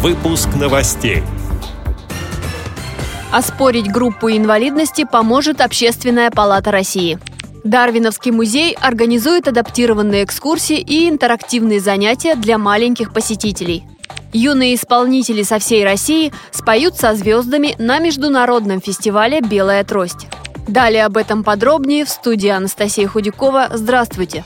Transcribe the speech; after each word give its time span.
Выпуск 0.00 0.50
новостей. 0.54 1.24
Оспорить 3.32 3.90
группу 3.90 4.30
инвалидности 4.30 5.04
поможет 5.04 5.60
Общественная 5.60 6.30
палата 6.30 6.70
России. 6.70 7.18
Дарвиновский 7.64 8.30
музей 8.30 8.76
организует 8.80 9.48
адаптированные 9.48 10.22
экскурсии 10.22 10.78
и 10.78 11.08
интерактивные 11.08 11.80
занятия 11.80 12.36
для 12.36 12.58
маленьких 12.58 13.12
посетителей. 13.12 13.82
Юные 14.32 14.76
исполнители 14.76 15.42
со 15.42 15.58
всей 15.58 15.82
России 15.82 16.32
споют 16.52 16.94
со 16.94 17.14
звездами 17.16 17.74
на 17.80 17.98
международном 17.98 18.80
фестивале 18.80 19.40
«Белая 19.40 19.82
трость». 19.82 20.28
Далее 20.68 21.06
об 21.06 21.16
этом 21.16 21.42
подробнее 21.42 22.04
в 22.04 22.08
студии 22.08 22.50
Анастасия 22.50 23.08
Худякова. 23.08 23.70
Здравствуйте! 23.72 24.44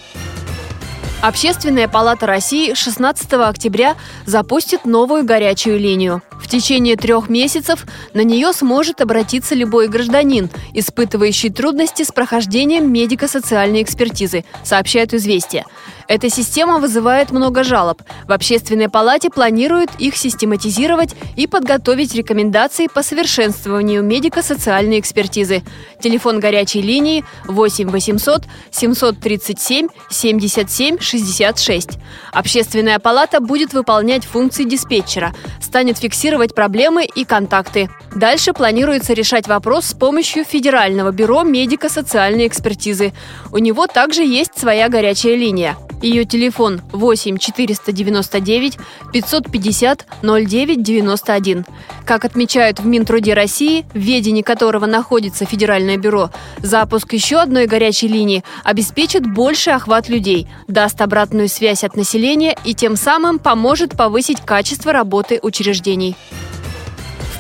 Общественная 1.23 1.87
палата 1.87 2.27
России 2.27 2.75
16 2.75 3.33
октября 3.35 3.95
запустит 4.27 4.85
новую 4.85 5.25
горячую 5.25 5.79
линию. 5.79 6.21
В 6.33 6.49
течение 6.49 6.97
трех 6.97 7.29
месяцев 7.29 7.87
на 8.13 8.23
нее 8.25 8.53
сможет 8.53 9.01
обратиться 9.01 9.55
любой 9.55 9.87
гражданин, 9.87 10.51
испытывающий 10.75 11.51
трудности 11.51 12.03
с 12.03 12.11
прохождением 12.11 12.93
медико-социальной 12.93 13.83
экспертизы, 13.83 14.45
сообщает 14.65 15.15
«Известия». 15.15 15.65
Эта 16.09 16.29
система 16.29 16.79
вызывает 16.79 17.31
много 17.31 17.65
жалоб. 17.65 18.03
В 18.27 18.33
общественной 18.33 18.91
палате 18.91 19.31
планируют 19.31 19.91
их 19.99 20.17
систематизировать 20.17 21.15
и 21.37 21.47
подготовить 21.47 22.15
рекомендации 22.15 22.89
по 22.89 23.03
совершенствованию 23.03 24.03
медико-социальной 24.03 25.01
экспертизы. 25.01 25.63
Телефон 26.01 26.41
горячей 26.41 26.83
линии 26.83 27.25
8 27.47 27.89
800 27.89 28.43
737 28.71 29.89
77 30.11 30.99
66. 31.13 31.99
Общественная 32.33 32.99
палата 32.99 33.41
будет 33.41 33.75
выполнять 33.75 34.25
функции 34.25 34.65
диспетчера, 34.65 35.35
станет 35.61 35.99
фиксировать 35.99 36.55
проблемы 36.55 37.05
и 37.05 37.25
контакты. 37.25 37.91
Дальше 38.15 38.53
планируется 38.53 39.13
решать 39.13 39.47
вопрос 39.47 39.87
с 39.87 39.95
помощью 39.95 40.45
Федерального 40.45 41.11
бюро 41.11 41.43
медико-социальной 41.43 42.47
экспертизы. 42.47 43.13
У 43.53 43.59
него 43.59 43.87
также 43.87 44.23
есть 44.23 44.59
своя 44.59 44.89
горячая 44.89 45.37
линия. 45.37 45.77
Ее 46.03 46.25
телефон 46.25 46.81
8 46.91 47.39
499 47.39 48.79
550 49.13 50.07
09 50.23 50.83
91. 50.83 51.65
Как 52.05 52.25
отмечают 52.25 52.81
в 52.81 52.87
Минтруде 52.87 53.35
России, 53.35 53.87
в 53.95 53.99
ведении 53.99 54.43
которого 54.43 54.87
находится 54.87 55.45
Федеральное 55.45 55.97
бюро, 55.97 56.31
запуск 56.59 57.13
еще 57.13 57.37
одной 57.37 57.67
горячей 57.67 58.09
линии 58.09 58.43
обеспечит 58.65 59.33
больший 59.33 59.75
охват 59.75 60.09
людей, 60.09 60.49
даст 60.67 61.01
обратную 61.01 61.49
связь 61.49 61.85
от 61.85 61.97
населения 61.97 62.57
и 62.65 62.75
тем 62.75 62.97
самым 62.97 63.39
поможет 63.39 63.97
повысить 63.97 64.41
качество 64.41 64.93
работы 64.93 65.39
учреждений. 65.41 66.17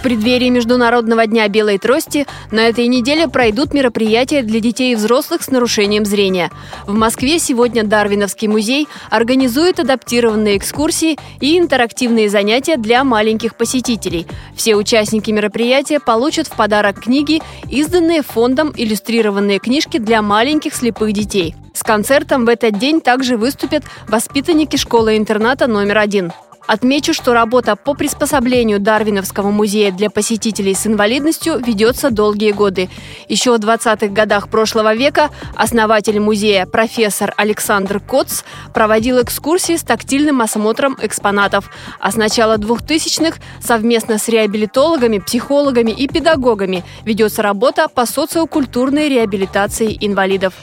Преддверии 0.03 0.49
Международного 0.49 1.27
дня 1.29 1.47
белой 1.47 1.79
трости 1.79 2.27
на 2.51 2.67
этой 2.67 2.89
неделе 2.89 3.29
пройдут 3.29 3.73
мероприятия 3.73 4.43
для 4.43 4.59
детей 4.59 4.93
и 4.93 4.97
взрослых 4.97 5.43
с 5.43 5.51
нарушением 5.51 6.05
зрения. 6.05 6.51
В 6.87 6.93
Москве 6.93 7.39
сегодня 7.39 7.85
Дарвиновский 7.85 8.49
музей 8.49 8.89
организует 9.11 9.79
адаптированные 9.79 10.57
экскурсии 10.57 11.19
и 11.41 11.57
интерактивные 11.57 12.29
занятия 12.29 12.77
для 12.77 13.05
маленьких 13.05 13.55
посетителей. 13.55 14.27
Все 14.57 14.75
участники 14.75 15.31
мероприятия 15.31 16.01
получат 16.01 16.49
в 16.49 16.57
подарок 16.57 17.01
книги, 17.01 17.41
изданные 17.71 18.23
фондом 18.23 18.73
иллюстрированные 18.77 19.61
книжки 19.61 19.99
для 19.99 20.21
маленьких 20.21 20.75
слепых 20.75 21.13
детей. 21.13 21.55
С 21.75 21.85
концертом 21.85 22.45
в 22.45 22.49
этот 22.49 22.77
день 22.77 23.01
также 23.01 23.37
выступят 23.37 23.85
воспитанники 24.09 24.77
школы-интерната 24.77 25.69
номер 25.69 25.99
один. 25.99 26.33
Отмечу, 26.67 27.13
что 27.13 27.35
работа 27.35 27.77
по 27.77 27.95
приспособлению 27.95 28.79
Дарвиновского 28.79 29.51
музея 29.51 29.91
для 29.91 30.11
посетителей 30.11 30.75
с 30.75 30.87
инвалидностью 30.87 31.59
ведется 31.59 32.11
долгие 32.11 32.53
годы. 32.53 32.89
Еще 33.29 33.53
в 33.53 33.61
20-х 33.61 34.09
годах 34.09 34.49
прошлого 34.49 34.95
века 34.95 35.31
основатель 35.57 36.21
музея 36.21 36.67
профессор 36.67 37.35
Александр 37.37 38.01
Коц 38.01 38.43
проводил 38.73 39.21
экскурсии 39.21 39.77
с 39.77 39.83
тактильным 39.83 40.41
осмотром 40.41 40.97
экспонатов. 41.03 41.71
А 41.99 42.13
с 42.13 42.17
начала 42.17 42.57
2000-х 42.57 43.41
совместно 43.61 44.19
с 44.19 44.29
реабилитологами, 44.29 45.19
психологами 45.19 45.91
и 45.91 46.07
педагогами 46.07 46.85
ведется 47.05 47.43
работа 47.43 47.89
по 47.89 48.07
социокультурной 48.07 49.09
реабилитации 49.09 49.97
инвалидов. 50.01 50.55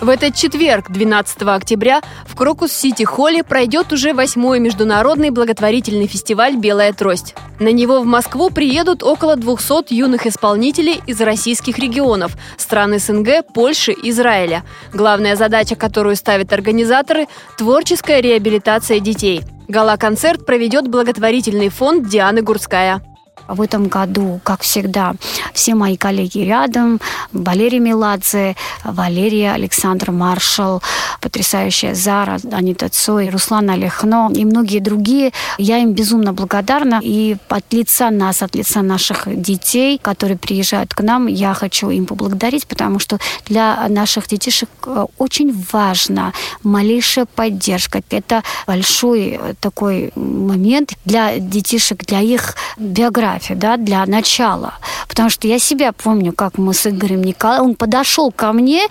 В 0.00 0.08
этот 0.10 0.36
четверг, 0.36 0.90
12 0.90 1.42
октября, 1.42 2.02
в 2.24 2.36
Крокус-Сити-Холле 2.36 3.42
пройдет 3.42 3.92
уже 3.92 4.14
восьмой 4.14 4.60
международный 4.60 5.30
благотворительный 5.30 6.06
фестиваль 6.06 6.54
«Белая 6.56 6.92
трость». 6.92 7.34
На 7.58 7.72
него 7.72 8.00
в 8.00 8.06
Москву 8.06 8.50
приедут 8.50 9.02
около 9.02 9.34
200 9.34 9.92
юных 9.92 10.26
исполнителей 10.26 11.02
из 11.08 11.20
российских 11.20 11.80
регионов, 11.80 12.36
стран 12.56 12.96
СНГ, 12.96 13.52
Польши, 13.52 13.92
Израиля. 14.04 14.62
Главная 14.94 15.34
задача, 15.34 15.74
которую 15.74 16.14
ставят 16.14 16.52
организаторы– 16.52 17.26
творческая 17.58 18.20
реабилитация 18.20 19.00
детей. 19.00 19.42
Гала-концерт 19.66 20.46
проведет 20.46 20.86
благотворительный 20.86 21.70
фонд 21.70 22.08
Дианы 22.08 22.42
Гурская. 22.42 23.02
В 23.46 23.62
этом 23.62 23.88
году, 23.88 24.40
как 24.44 24.62
всегда, 24.62 25.14
все 25.54 25.74
мои 25.74 25.96
коллеги 25.96 26.40
рядом. 26.40 27.00
Валерий 27.32 27.78
Меладзе, 27.78 28.56
Валерия 28.84 29.52
Александр 29.52 30.10
Маршал, 30.10 30.82
потрясающая 31.20 31.94
Зара, 31.94 32.38
Анита 32.52 32.88
Цой, 32.88 33.30
Руслан 33.30 33.70
Олехно 33.70 34.30
и 34.34 34.44
многие 34.44 34.80
другие. 34.80 35.32
Я 35.58 35.78
им 35.78 35.92
безумно 35.92 36.32
благодарна. 36.32 37.00
И 37.02 37.36
от 37.48 37.72
лица 37.72 38.10
нас, 38.10 38.42
от 38.42 38.54
лица 38.54 38.82
наших 38.82 39.22
детей, 39.26 39.98
которые 39.98 40.36
приезжают 40.36 40.94
к 40.94 41.00
нам, 41.02 41.26
я 41.26 41.54
хочу 41.54 41.90
им 41.90 42.06
поблагодарить, 42.06 42.66
потому 42.66 42.98
что 42.98 43.18
для 43.46 43.86
наших 43.88 44.28
детишек 44.28 44.68
э, 44.86 45.06
очень 45.18 45.54
важна 45.72 46.32
малейшая 46.62 47.26
поддержка. 47.26 48.02
Это 48.10 48.42
большой 48.66 49.40
такой 49.60 50.12
момент 50.14 50.94
для 51.04 51.38
детишек, 51.38 52.04
для 52.04 52.20
их 52.20 52.54
биографии 52.78 53.27
фотографию, 53.28 53.58
да, 53.58 53.76
для 53.76 54.06
начала. 54.06 54.74
Потому 55.08 55.30
что 55.30 55.48
я 55.48 55.58
себя 55.58 55.92
помню, 55.92 56.32
как 56.32 56.58
мы 56.58 56.74
с 56.74 56.86
Игорем 56.86 57.22
Николаевым, 57.22 57.70
он 57.70 57.76
подошел 57.76 58.32
ко 58.32 58.52
мне 58.52 58.86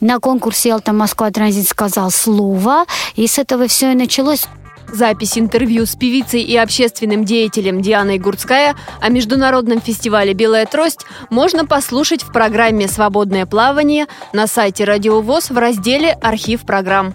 на 0.00 0.18
конкурсе 0.18 0.70
«Ялта 0.70 0.92
Москва 0.92 1.30
Транзит», 1.30 1.68
сказал 1.68 2.10
слово, 2.10 2.84
и 3.16 3.26
с 3.26 3.38
этого 3.38 3.66
все 3.66 3.92
и 3.92 3.94
началось. 3.94 4.46
Запись 4.92 5.38
интервью 5.38 5.86
с 5.86 5.96
певицей 5.96 6.42
и 6.42 6.54
общественным 6.56 7.24
деятелем 7.24 7.80
Дианой 7.80 8.18
Гурцкая 8.18 8.74
о 9.00 9.08
международном 9.08 9.80
фестивале 9.80 10.34
«Белая 10.34 10.66
трость» 10.66 11.06
можно 11.30 11.64
послушать 11.64 12.22
в 12.22 12.32
программе 12.32 12.88
«Свободное 12.88 13.46
плавание» 13.46 14.06
на 14.34 14.46
сайте 14.46 14.84
Радио 14.84 15.22
ВОЗ 15.22 15.50
в 15.50 15.56
разделе 15.56 16.12
«Архив 16.20 16.62
программ». 16.62 17.14